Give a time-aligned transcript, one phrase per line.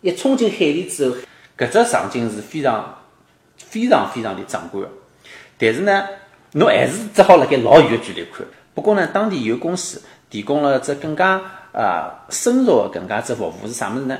[0.00, 1.16] 一冲进海里之后，
[1.58, 2.98] 搿只场景是非常
[3.56, 4.90] 非常非常的壮观的。
[5.58, 6.04] 但是呢，
[6.52, 8.46] 侬还是只好辣盖老远的距离看。
[8.74, 10.00] 不过呢，当地有公司
[10.30, 11.40] 提供了只更加
[11.72, 14.18] 啊深入的更加只服务是啥物事呢？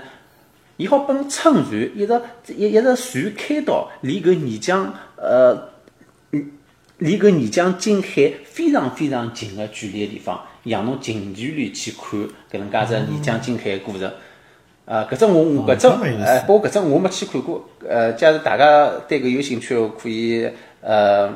[0.76, 2.22] 伊好帮乘船一直
[2.54, 5.68] 一一直船开到离搿泥浆呃
[6.98, 12.20] 离搿泥浆近海非常非常近的距离的地方，让侬近距离去看
[12.50, 14.10] 搿能介只泥浆近海的过程。
[14.90, 17.64] 呃，搿只我我搿只呃，不过搿只我没去看过。
[17.88, 20.50] 呃，假如大家对搿有兴趣，可以
[20.80, 21.32] 呃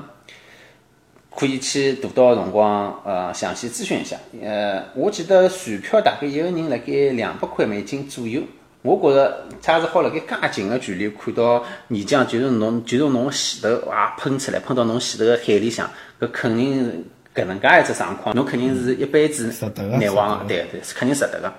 [1.31, 4.17] 可以去大岛的辰光呃详细咨询一下。
[4.43, 8.43] 呃，我记得船票大概一个人辣盖两百块美金左右。
[8.83, 15.89] 我觉着，假使好辣盖介近个距离看到泥浆，就是侬，就是侬前头哇喷出来，喷到侬前头个海里向，
[16.21, 16.91] 搿肯定是
[17.33, 21.53] 搿能介一只状况，侬肯定是一辈子难忘个，对对，是肯定值得个。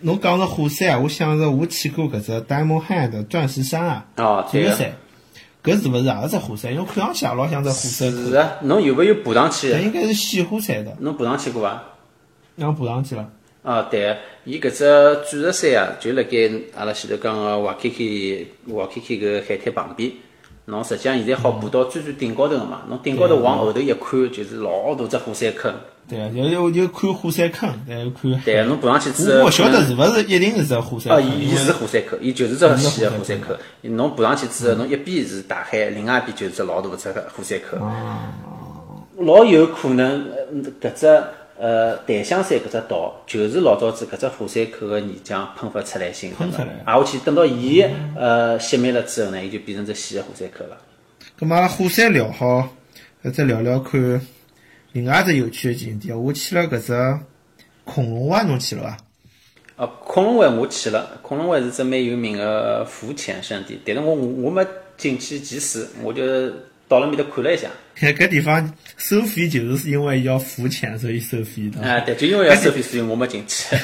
[0.00, 4.92] 侬讲着火山，我想着我去过搿只 Diamond Head 钻石山啊，哦，钻石山，
[5.64, 6.72] 搿是勿是也是只火山？
[6.72, 8.10] 因为看上去也老像只火山。
[8.12, 9.72] 是啊，侬有没有爬上去？
[9.72, 10.94] 搿应该是死火山的。
[11.00, 11.82] 侬爬上去过伐？
[12.56, 13.28] 让爬上去了。
[13.62, 20.12] 啊，对，伊搿只钻石山啊，就辣盖阿拉前头讲个瓦 K K 瓦 K K 搿海滩旁边。
[20.66, 22.82] 侬实际上现在好爬到最最顶高头个嘛？
[22.88, 25.72] 侬顶高头往后头一看，就是老大只火山坑。
[26.08, 28.40] 对啊，就就就看火山坑，再看。
[28.44, 31.12] 对，侬爬上去之后，我晓得是勿是一定是只火山？
[31.12, 33.54] 啊，伊伊是火山口，伊就是只细个火山口。
[33.82, 37.78] 侬爬上去之后，侬一边是大海，另外一边就是只老大只火山口。
[39.18, 40.26] 老有可能
[40.80, 41.22] 搿只。
[41.58, 47.82] 呃，檀香山搿只岛就是老早子搿只火山口个泥浆喷发出来形成的，挨下去等到伊
[48.16, 50.76] 呃熄灭了之后呢，伊就变成只新个火山口了。
[51.38, 52.68] 咁阿拉火山聊好，
[53.32, 54.20] 再聊聊看
[54.92, 56.16] 另外一只有趣的景点。
[56.22, 57.20] 我去了搿只
[57.84, 58.82] 恐龙湾，侬去了
[59.76, 59.84] 伐？
[59.84, 64.64] 啊，恐龙湾我去了，恐龙湾是只蛮有名个浮潜圣地，但是我我没
[64.96, 66.22] 进去潜水，我就。
[66.88, 71.80] 到了面搭看了一下，搿地方收费就是因为要浮潜，所以收费的。
[71.80, 73.74] 啊，对，就因为要收费，所以我没进去。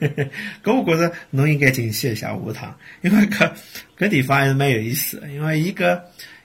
[0.62, 3.50] 搿我觉着侬应该进去一下下趟，因为搿
[3.98, 5.28] 搿地方还是蛮有意思的。
[5.28, 5.98] 因为伊搿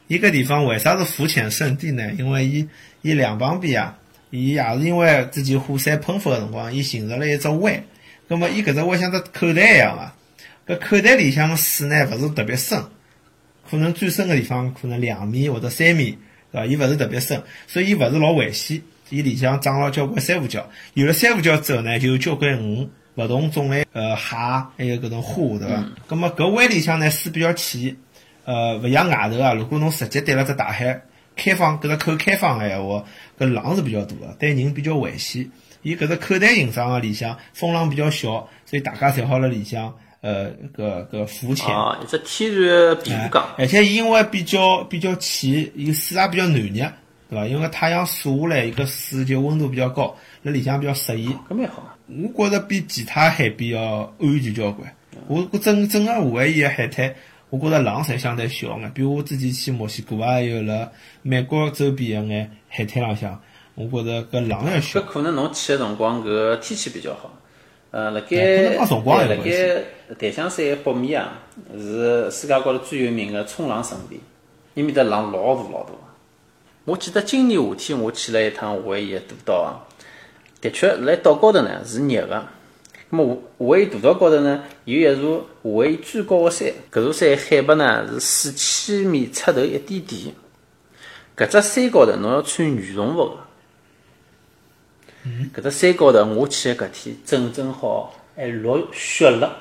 [0.07, 2.09] 伊搿地方为啥是浮潜圣地呢？
[2.17, 2.67] 因为伊
[3.01, 3.97] 伊两旁边啊，
[4.29, 7.83] 伊也是因为之前火山喷发个辰光，伊形成了一只湾。
[8.29, 10.15] 葛末伊搿只湾像只口袋一样啊，
[10.65, 12.81] 搿口袋里向个水呢，勿是特别深。
[13.69, 16.17] 可能最深个地方可能两米或者三米，
[16.51, 16.65] 对伐？
[16.65, 18.81] 伊勿是特别深，所以伊勿是老危险。
[19.09, 24.35] 伊里向长了交关珊瑚礁，有了珊瑚礁之后呢，就有交关鱼，勿同种类呃蟹，
[24.77, 25.83] 还有搿种虾，对伐？
[26.05, 27.95] 葛末搿湾里向呢水比较浅，
[28.45, 29.53] 呃，勿像外头啊。
[29.53, 31.01] 如果侬直接对了只大海
[31.35, 33.03] 开放，搿只口开放个闲话，
[33.39, 35.49] 搿浪是比较大个，对人比较危险。
[35.81, 39.91] 伊搿只口袋形状个里向风浪比较小，所以大家侪好辣里向。
[40.21, 46.91] 呃，个个浮潜啊，一只天然庇护港，而且因为比较比较浅，伊水也比较暖热，
[47.29, 47.45] 对伐？
[47.47, 50.13] 因为太阳晒下来，伊个水就温度比较高，
[50.43, 51.29] 辣里向比较适宜。
[51.49, 51.95] 搿蛮好。
[52.07, 54.93] 我觉着比其他海边要安全交关。
[55.27, 57.15] 我我整整个夏威夷个海滩，
[57.49, 60.91] 我觉着浪侪相对小眼，比我之前去墨西哥啊，还有辣
[61.21, 63.41] 美国周边个眼海滩浪向，
[63.75, 64.99] 我觉着搿浪要小。
[64.99, 67.31] 搿可能侬去个辰光搿天气比较好。
[67.91, 69.35] 呃，辣盖辣
[70.17, 71.39] 盖檀香山北面啊，
[71.75, 74.19] 是世界高头最有名个冲浪圣地，
[74.75, 75.91] 伊面的浪老大老大。
[76.85, 79.81] 我记得今年夏天我去了一趟夏威夷大岛啊，
[80.61, 82.47] 的确辣岛高头呢是热的。
[83.09, 83.25] 那么
[83.57, 90.35] 夏威夷大岛高头呢有一座夏威夷最高的山，搿座山海拔呢是四千米出头一点点。
[91.35, 93.35] 搿只山高头侬要穿羽绒服
[95.23, 95.61] 的。
[95.61, 99.51] 搿只山高头，我去个搿天正正好还落雪了，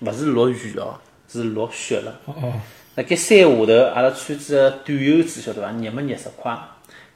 [0.00, 2.20] 勿是落雨哦，是落雪了。
[2.26, 2.52] 哦。
[2.94, 5.70] 辣盖山下头，阿拉穿着短袖子，晓得伐？
[5.72, 6.58] 热么热十块，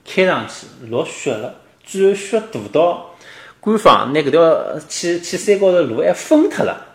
[0.05, 1.55] 开上去落雪了，
[1.85, 3.15] 最后雪大到
[3.61, 6.86] 官方拿搿条去去山高头路还封脱了。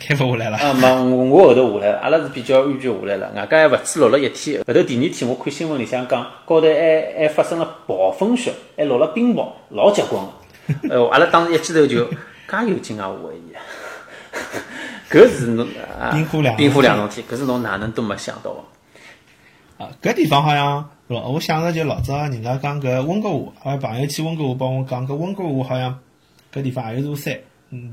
[0.00, 0.72] 开勿下来了啊！
[0.72, 3.30] 没，我我后头下来了，阿拉是比较安全下来了。
[3.36, 10.88] 外加还勿止落了一天，后头第二天我看新闻里向讲，高头还还发生了暴风雪，还落了冰雹，老结棍个。
[10.88, 13.04] 哎哟，阿拉当时一记头就介有劲啊！
[13.04, 13.52] 夏威夷，
[15.12, 15.66] 搿是侬
[16.00, 19.84] 啊，冰火两冰火两重天，搿是侬哪能都没想到个。
[19.84, 25.98] 啊，搿地方好像，我想着就老早人家讲搿温哥华，阿拉朋友去温哥华帮我讲，搿温哥华好像
[26.54, 27.38] 搿地方也有座山。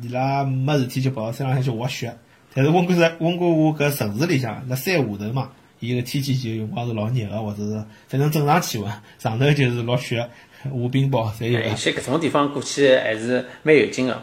[0.01, 2.15] 伊拉没事体就跑到山浪向去滑雪，
[2.53, 5.49] 但是温哥华温哥华搿城市里向，辣山下头嘛，
[5.79, 10.17] 伊个天气就有辰光是老热个，或者是反正正常气温，上头就是落雪、
[10.63, 11.59] 下冰雹，侪有。
[11.59, 14.21] 有些搿种地方过去还是蛮有劲个。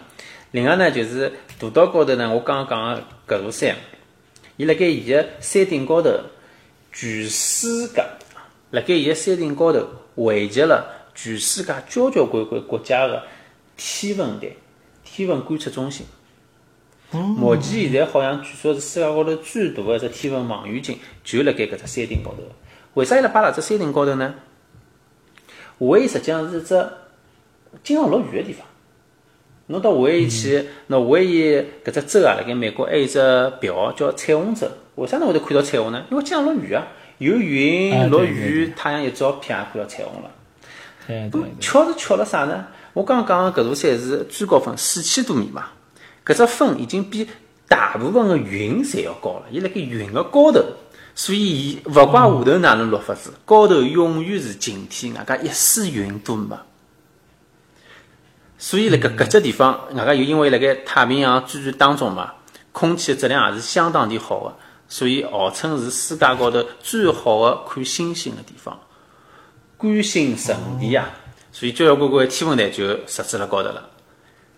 [0.52, 3.75] 另外呢，就是大岛高头呢，我刚刚讲个搿座山，
[4.56, 6.10] 伊辣盖伊个山顶高头，
[6.93, 8.02] 全世界，
[8.70, 13.22] 辣盖伊个山顶高头汇集了全世界交交关关国家个
[13.76, 14.49] 天文台、
[15.10, 16.06] 天文观测中心。
[17.10, 22.43] 目前现在好像据说是世界高头最大个一只天文望远镜，就辣盖搿只山顶高头。
[22.94, 24.34] 为啥伊拉摆辣只山顶高头呢？
[25.46, 26.88] 夏威夷实际上是一只
[27.82, 28.66] 经常落雨的地方。
[29.69, 33.19] 侬到夏威夷去，那夏威夷搿只州啊，辣盖美国还有一只
[33.60, 34.69] 表叫彩虹州。
[34.96, 36.05] 为啥侬会得看到彩虹呢？
[36.10, 40.31] 因为经常落雨啊，有云落雨，太阳一照，啪看到彩虹了。
[41.58, 42.66] 巧是巧了啥呢？
[42.99, 45.69] 我刚刚讲的搿座山是最高峰四千多米嘛，
[46.27, 47.29] 搿只峰已经比
[47.69, 49.45] 大部分个云侪要高了。
[49.53, 50.61] 伊辣盖云个高头，
[51.15, 56.59] 所以伊勿怪下头哪能落法子，高头永远是晴天，外加一丝云都没。
[58.59, 62.33] 所以辣搿搿只地方，外加又因为辣盖太平洋转转当中嘛，
[62.73, 64.56] 空气质量也是相当的好个，
[64.89, 68.77] 所以号称是世界高头最好的看星星的地方，
[69.77, 71.09] 观星圣地啊！
[71.58, 73.90] 所以交交关关天文台就设置辣高头了。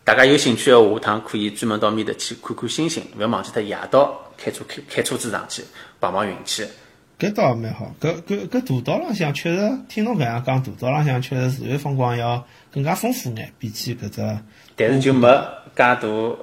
[0.05, 5.65] 大家有兴趣的话，下趟可以专门到面搭去看看星星，勿要忘记脱夜到开车开开车子上去
[5.99, 6.67] 碰碰运气。
[7.19, 7.95] 搿倒也蛮好。
[7.99, 14.21] 搿搿搿大道浪向确实，听侬搿样讲，大道浪向确实自然风光要更加丰富眼，比起搿只。
[14.77, 15.99] 但是就没介大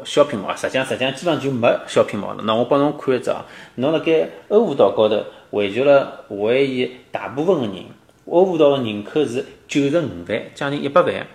[0.05, 2.41] 小屏幕，实际上实际上基本上就没小屏幕了。
[2.43, 3.45] 那我帮侬看一只啊，
[3.75, 7.85] 侬辣盖欧胡岛高头汇聚了夏威夷大部分个人，
[8.27, 11.27] 欧胡岛个人口是九十五万，将近一百万。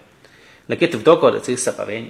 [0.66, 2.06] 辣盖大岛高头只有十八万人，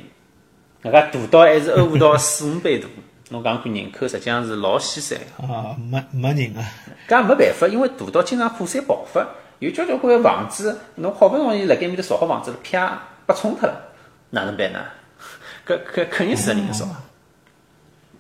[0.83, 2.87] 外加大岛还是欧胡岛四五倍大。
[3.31, 5.19] 侬讲看人口，实际上是老稀散。
[5.39, 6.69] 啊，没没人啊。
[7.09, 9.27] 搿没办法，因为大岛经常火山爆发，
[9.59, 13.81] 有交交关关房子，侬好不容易辣盖面头造好房子了，啪被冲脱了，
[14.31, 14.85] 哪能办呢？
[15.67, 16.85] 搿搿肯定死人少。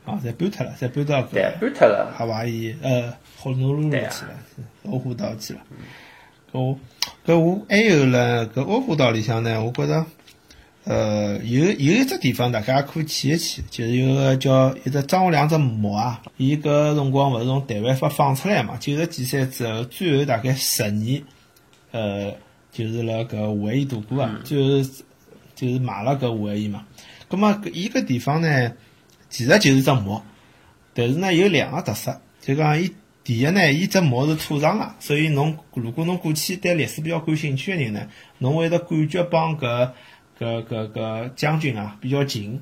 [0.07, 2.15] 啊，侪搬脱了，侪搬到对，搿搬脱了。
[2.19, 4.31] 夏威夷呃霍诺鲁鲁去了，
[4.85, 5.61] 欧胡岛去了。
[5.61, 5.75] 搿
[6.53, 6.79] 我
[7.27, 10.05] 搿我还有了搿欧胡岛里向呢，我觉着
[10.85, 21.23] 呃有有一只地方大家可以去一去，就是有个叫一只张学良只墓啊，伊搿辰光勿是从台湾发放出来嘛，九十几岁之后，最后大概十年，
[21.91, 22.35] 呃，
[22.71, 24.91] 就是辣搿夏威夷度过啊，最后
[25.55, 26.85] 就是买了搿夏威夷嘛。
[27.29, 28.73] 葛末搿伊搿地方呢，
[29.31, 30.21] 其实就是只墓，
[30.93, 32.93] 但是呢有两个特色，就讲伊
[33.25, 38.09] 第一呢，伊只墓是土葬个，所以侬如果侬过去对历史比较感兴趣个人呢，
[38.39, 39.91] 侬会得感觉帮搿
[40.41, 42.61] 搿搿搿将军啊比较近，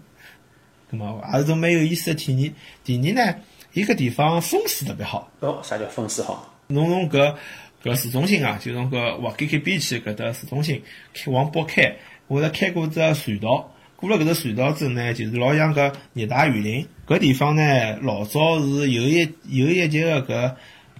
[0.91, 2.53] 葛末也是种蛮有意思的体验。
[2.85, 3.37] 第二呢，
[3.73, 6.55] 伊搿地方风水特别好，哦，啥叫风水好？
[6.67, 7.35] 侬从搿
[7.83, 10.83] 搿市中心啊，就从搿瓦基基边去搿搭市中心
[11.15, 11.97] 开往北开，
[12.27, 16.87] 我得开过只隧道，过了搿只隧道之后呢，就是老像搿热带雨林。
[17.11, 20.55] 搿地方呢，老早是有一有一节个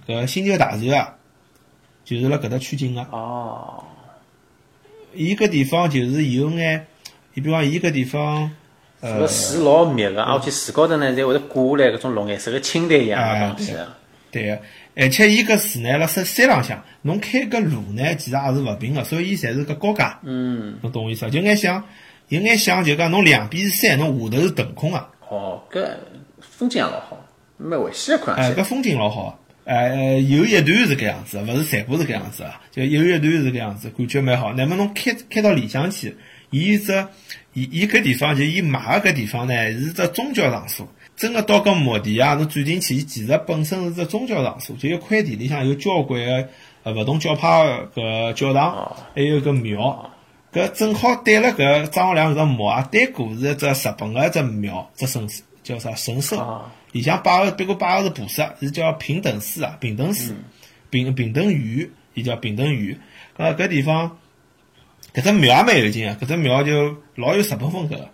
[0.05, 1.15] 搿搿星球大战啊，
[2.03, 3.01] 就是辣搿搭取景个。
[3.03, 3.81] 哦，
[5.13, 6.85] 伊搿地方就是有眼，
[7.33, 8.51] 你比方伊搿地方，
[8.99, 13.73] 呃搿，树老密个，而且树高头呢，侪会得挂下来搿种绿颜色个青苔一样哎个东西。
[14.31, 14.59] 对个，
[14.97, 20.19] 而且伊搿树呢，辣山山浪向，侬开搿路呢，其实也是勿平个，所以伊侪是搿高架。
[20.23, 21.31] 嗯，侬懂我意思伐？
[21.31, 21.81] 就眼像，
[22.27, 25.89] 有眼像就讲侬两边是山，侬下头是腾空个，哦，搿
[26.41, 27.17] 风景也老好，
[27.57, 28.61] 蛮危险个看哎，上去。
[28.61, 29.39] 搿风景老好。
[29.63, 34.51] 哎，有一段是搿样子，勿是全部是搿样子啊，就有一段是搿样子，感觉蛮好。
[34.51, 36.17] 乃末侬开开到里向去，
[36.49, 36.91] 伊只
[37.53, 40.85] 伊伊搿地方就伊买个搿地方呢，是只宗教场所。
[41.15, 46.49] 真个到搿墓地啊，侬钻进去，伊其实本身是只宗教场所，就一块地里向有交关个
[46.83, 50.11] 呃勿同教派个搿教堂哦，还有个庙。
[50.53, 55.27] 搿正好对了搿张学良搿只墓啊，对过是一只日本个一只庙，只神
[55.63, 56.37] 叫啥神社？
[56.39, 60.35] 啊，里向摆个别个摆个是菩萨，是叫平等寺啊，平等寺，
[60.89, 62.99] 平平等院，伊叫平等院。
[63.37, 64.17] 搿搿地方，
[65.13, 67.95] 搿只庙也蛮有劲啊，搿只庙就老有日本风格。
[67.95, 68.09] 个。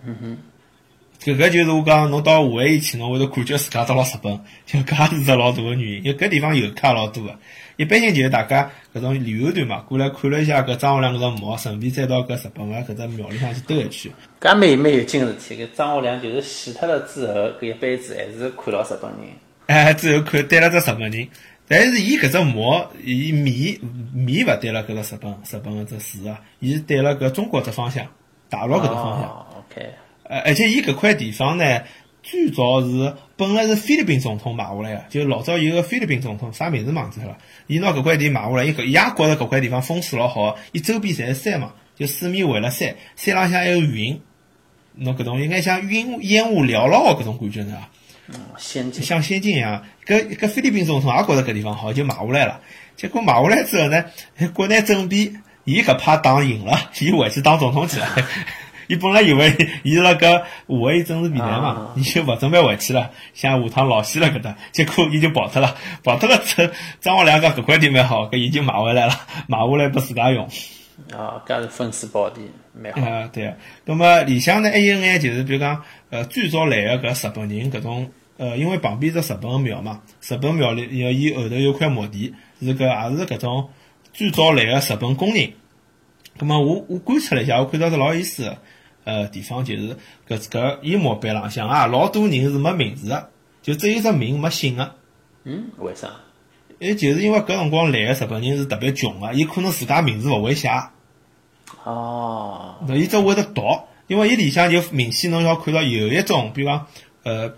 [1.24, 6.04] 搿个就是我讲，侬到夏威夷去，侬会得感觉自家到了日本，就搿也是只老大个原因。
[6.04, 7.36] 因为搿地方游客也老多个，
[7.76, 14.12] 一般性就是大家搿种旅游团嘛，过来看了一下搿张学良搿只墓，顺便再到搿日本个搿只庙里向去兜一圈。
[14.40, 15.64] 搿也蛮蛮有劲个事体。
[15.64, 19.28] 搿张学良就是死脱了之后，搿一辈子还是看牢日本人。
[19.66, 21.28] 哎，最后看对了只日本人，
[21.68, 23.78] 但是伊搿只墓，伊面
[24.14, 28.06] 面勿对了搿个日本日本个只字啊，伊是对了搿中国只方向，
[28.50, 29.24] 大陆搿只方向。
[29.24, 29.90] 哦，OK，
[30.28, 31.82] 呃，而且伊搿块地方呢，
[32.22, 37.38] 最早是本来是菲律宾总统买下来个，就老早有个菲律宾总统，啥名字忘记脱了。
[37.68, 44.20] 伊拿搿块地买下来，伊搿伊也觉着搿块地方风水老好，伊周边侪是山嘛，就四面围了山，山浪向还有云，
[44.96, 47.78] 侬搿种应该像云烟雾缭绕个搿种感觉呢。
[48.58, 49.02] 先进。
[49.02, 49.86] 像仙境一样。
[50.06, 52.60] 搿搿菲律宾总统也觉着搿地方好，就买下来了。
[52.98, 54.04] 结果买下来之后呢，
[54.54, 58.08] 国内政变，伊搿派打赢了，伊回去当总统去了。
[58.88, 69.14] 伊本来以为伊辣搿华为政治平台嘛啊，伊就勿准备回去了，想下趟老死了搿搭，结果伊就跑脱了，跑脱了之后，张学良讲搿块地蛮好，搿伊就买回来了，
[69.48, 70.48] 买下来拨自家用。
[71.12, 72.42] 啊，搿是分水宝地，
[72.74, 73.02] 蛮好。
[73.02, 73.54] 啊，对啊。
[73.86, 83.70] 那么里向呢还有眼就是比如讲，呃，最早来个搿日本人搿种，呃，因为旁边是日本个庙嘛，日本庙里有伊后头有块墓地，是搿也是搿种
[84.14, 85.52] 最早来个日本工人。
[86.40, 88.58] 咁么我我观察了一下，我看到是老有意思个，
[89.08, 89.96] 呃，地方就是
[90.28, 93.30] 搿搿伊墓碑浪向啊，老多人是没名字个，
[93.62, 94.96] 就只有只名没姓个。
[95.46, 96.10] 嗯，为啥？
[96.80, 100.70] 诶，就是因为搿辰光来个日本人是特别穷个，伊可能自家名字勿会写。
[101.86, 103.62] 哦，那伊只会得读，
[104.08, 106.86] 因为伊里向就明显侬要看到有一种，比如讲，
[107.24, 107.54] 呃，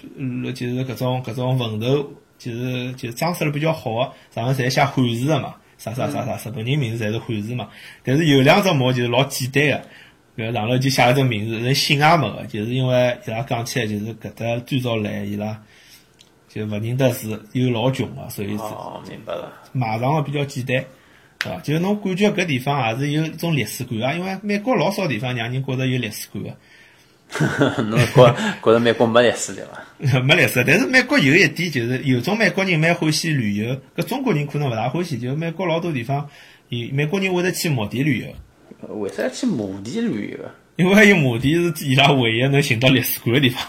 [0.46, 7.70] 呃就是搿种搿种坟头，就是就是装饰了比较好个，上面侪写汉字个嘛，啥啥啥啥，日本人名字侪是汉字嘛。
[8.04, 9.88] 但是有两只墓就是老简单个，
[10.40, 15.62] 搿上头就写了只名字，连姓也没个，就是因为伊拉讲起来就是搿搭最早来伊拉
[16.48, 19.52] 就勿认得字，又老穷个，所以是哦，明白了。
[19.74, 20.86] 埋藏个比较简单，
[21.40, 21.60] 对伐？
[21.60, 26.50] 就是侬感觉搿地方也是有一种历史感啊，因为美国老少地方让人觉着有历史感个，
[27.84, 30.20] 侬觉觉着美国没历史对伐？
[30.22, 30.64] 没历史。
[30.66, 35.20] 但是美国有一点就是，有种美国人蛮欢喜旅游，搿中国人可能勿大欢喜。
[35.20, 36.28] 就是美国老多地方，
[36.70, 38.28] 有美国人会得去墓地旅游，
[38.88, 40.50] 为啥要去墓地旅游？
[40.78, 43.62] 因为有墓地是伊拉唯一能寻到历史馆的地方。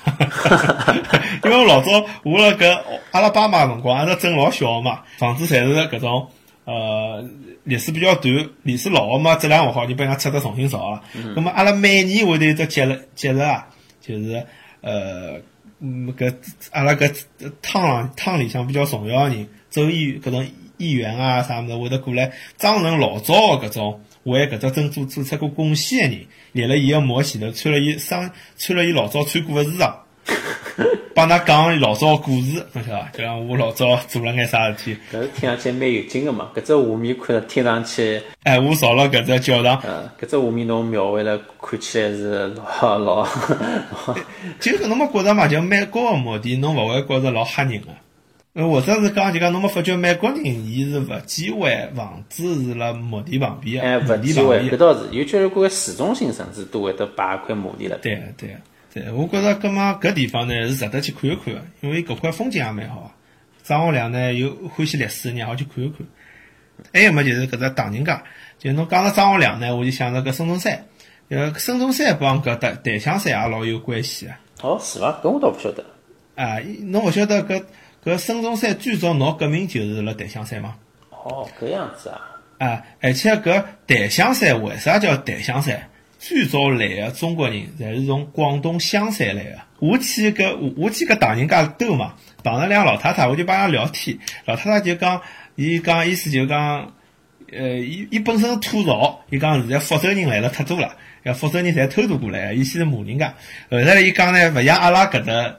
[1.44, 6.28] 因为老早我辣搿阿拉巴马辰光，阿拉镇老小嘛，房子侪是搿种
[6.64, 7.28] 呃
[7.64, 11.02] 历史比较短，历史老个嘛质量勿好，就被人家拆得重新造了。
[11.34, 13.66] 咁么阿拉每年会得有只节日节日啊，
[14.00, 14.46] 就是
[14.80, 15.40] 呃
[15.80, 16.32] 嗯搿
[16.70, 17.12] 阿拉搿
[17.60, 24.00] 汤浪汤里向比较重要个人，州议搿种议员啊啥物事会得过来张成老早个搿种。
[24.24, 29.92] 为搿只珍珠做出过贡献个人，立辣伊个墓前头，穿了伊生穿了伊老早穿过个衣裳，
[31.14, 33.08] 帮㑚讲伊老早个故事，侬晓得伐？
[33.12, 36.50] 就讲我老早做了眼啥事体，搿是听上去蛮有劲个嘛。
[36.54, 43.24] 搿只画面看着听上去，哎，我造了搿只教堂，呃，搿只画面侬描绘了，看起来是老老老。
[44.60, 45.48] 就搿侬没觉着嘛？
[45.48, 47.88] 就蛮高个墓地，侬勿会觉着老吓人个。
[48.60, 54.76] 呃，或者是讲就讲侬没发觉美国人伊是勿忌讳房子是辣墓地旁边哎，个，勿忌讳，墓地旁边搿。
[54.76, 55.08] 倒是。
[55.12, 58.02] 尤其是搿个市中心，甚至都会得摆一块墓地辣盖。
[58.02, 58.54] 对个对个
[58.92, 63.14] 对，我觉着搿么搿地方呢是值得去看一看个，因为搿块风景也蛮好。
[63.62, 65.98] 张学良呢有欢喜历史个人，也好去看一看。
[66.92, 68.18] 还有么就是搿只唐人街，
[68.58, 70.86] 就侬讲到张学良呢，我就想着搿孙中山，
[71.28, 74.32] 呃，孙中山帮搿搭檀香山也老有关系个。
[74.62, 75.20] 哦，是伐？
[75.22, 75.84] 搿我倒勿晓得。
[76.34, 77.62] 啊，侬勿晓得搿
[78.04, 80.74] 搿孙中山最早闹革命就是辣檀香山嘛？
[81.10, 82.20] 哦，搿样子啊。
[82.58, 85.88] 啊，而且搿檀香山为啥叫檀香山？
[86.18, 89.58] 最早来个中国人侪是从广东香山来个。
[89.80, 94.18] 我去搿我我去搿唐人街兜嘛，碰着两个老太太，我就帮伊拉聊天。
[94.44, 95.20] 老太太就讲，
[95.56, 96.92] 伊讲意思就讲，
[97.52, 103.34] 呃，伊伊本身是土豪，伊讲现在福州人来了太多了，要福州人侪偷渡过来个，伊先是骂人家。
[103.70, 105.56] 后来伊讲呢，勿像阿拉搿搭，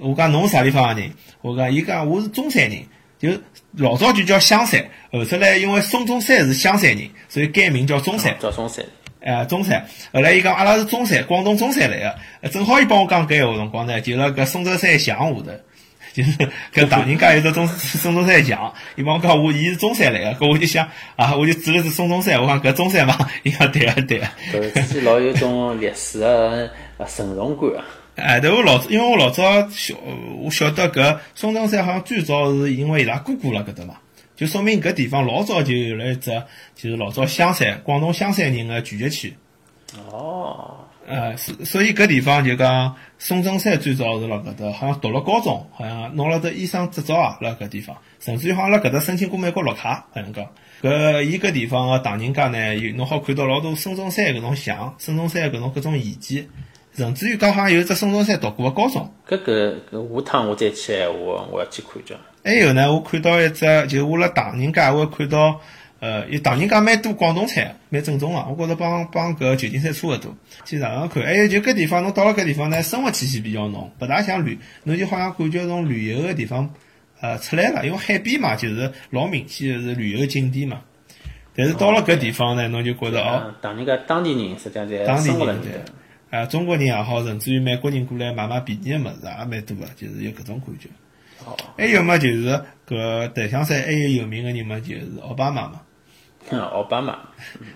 [0.00, 1.10] 我讲侬是啥地方个人？
[1.42, 2.78] 我讲伊讲我是中山人。
[3.18, 3.30] 就
[3.72, 8.36] 老早就叫香山，后头来因为孙中山是香山人，所以改名叫中山。
[8.38, 8.84] 叫中山。
[9.20, 9.82] 哎，中山。
[10.12, 12.14] 后来伊讲阿拉是中山，广东中山来个。
[12.42, 15.42] 呃正好伊帮我讲搿闲话辰光呢，就辣搿孙中山像下头，
[16.12, 16.30] 就是
[16.74, 20.86] 搿唐人街有只中 孙中山像，伊帮我讲我伊是中山来个，搿我就想
[21.16, 24.26] 啊，我就指了指孙中山，我讲搿中山嘛，伊讲对个对个。
[24.52, 27.84] 搿自己老有种历史个呃承荣感啊。
[28.16, 29.94] 哎，对我老因为我老早晓
[30.40, 33.96] 我晓得搿孙中山好像最早是因为伊拉姑姑辣搿搭嘛，
[34.34, 36.30] 就说明搿地方老早就有了一只
[36.74, 39.36] 就是老早香山广东香山人个聚集区。
[40.10, 40.80] 哦。
[41.06, 50.44] 呃，所所以搿地方就讲孙中山最早是辣搿搭，好像读了高中，好像拿了只医生执照啊，辣搿地方，甚至于好像辣搿搭申请过美国绿卡，好像讲。
[50.82, 56.48] 搿伊搿地方个唐人街呢，有侬好看到老多孙中山搿种像，孙中山搿种各种遗迹，
[56.96, 59.12] 甚至于讲好像有只孙中山读过个高中。
[59.28, 62.16] 搿个搿下趟我再去闲话，我要去看叫。
[62.42, 65.60] 还有呢，我看到一只，就我辣唐人街，我看到，
[66.00, 70.34] 呃，有唐人街蛮多广东菜，蛮正宗个，我觉着帮帮搿旧金山差勿多。
[70.64, 76.72] 去尝尝看，还有就搿地方，侬到了搿地方呢，生活气息比较浓，勿大像旅，侬就好像感觉从旅游个地方，
[77.20, 80.80] 呃，出来了，因为海边嘛，就是老明显个是旅游景点嘛。
[81.54, 85.62] 但是到了搿地方呢，侬就觉着哦，嗯，唐人街当地人实际上在当地生活辣人。
[86.36, 90.88] 啊，中国人也好，甚至于美国人过来买买便宜个物事也蛮多个，就是有搿种感觉。
[91.44, 95.80] 哦，还有嘛，就是搿檀香山还有有名个人嘛，就是奥巴马嘛。
[96.50, 97.18] 嗯，奥巴马，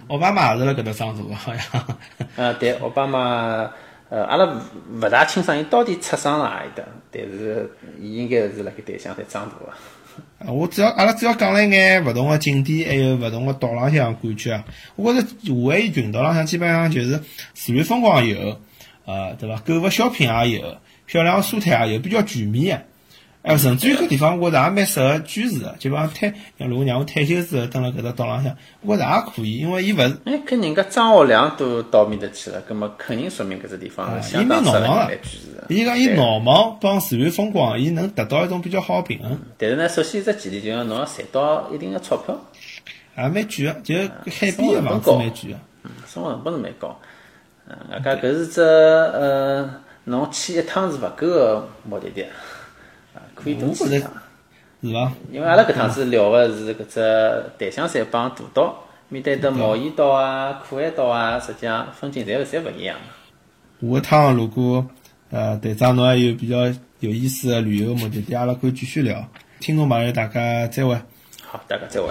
[0.09, 1.99] 奥巴马也是辣搿搭长大个，好像。
[2.37, 3.71] 呃， 对，奥巴马，
[4.09, 4.61] 呃，阿拉勿
[5.01, 9.73] 勿大清爽伊到底出生辣何里搭，但是伊应该是辣盖檀香山长大个。
[10.47, 14.65] 我只要阿拉只要讲了一眼勿同个景点，还有勿同个岛浪向感觉啊。
[14.97, 17.21] 我觉着华海群岛浪向基本上就是
[17.55, 18.61] 自然风光有，
[19.05, 19.57] 呃，对伐？
[19.67, 22.85] 购物小品也有，漂亮个沙滩也有，比较全面个。
[23.43, 35.65] 哎，甚至于搿地方我觉着也蛮适合居住个，就讲退，如果让我退休之后蹲辣搿只岛浪向，我觉着也可以，因为伊勿是哎，搿人家张学良都到面搭去了，葛么肯定说明搿只地方啊相当适合人来居住的。
[35.69, 42.39] 伊讲伊对闹忙帮自然风光，伊能达到一种比较好个平衡，但是呢，首先一只前提就是讲侬要赚到一定的钞票，
[43.17, 43.95] 也蛮贵个，就
[44.31, 45.59] 海边个房子蛮贵个。
[46.07, 47.01] 生活成本是蛮高。
[47.67, 49.71] 嗯，外加搿是只呃，
[50.05, 52.29] 侬去一趟是勿够个目的地，啊，
[53.43, 54.13] 可以多我觉着去一趟。
[54.83, 55.13] 是伐？
[55.31, 58.75] 因为阿拉搿趟子聊个是搿只檀香山帮大岛，
[59.09, 63.03] 面对的毛衣岛啊、可爱岛啊，实际上风景侪是侪勿一样的。
[63.93, 64.87] 下一趟如果
[65.31, 66.67] 呃队长侬还有比较
[67.01, 69.23] 有意思的旅游目的地，阿拉可以继续聊。
[69.59, 70.95] 听众朋友，大家再会。
[71.43, 72.09] 好，大家再会。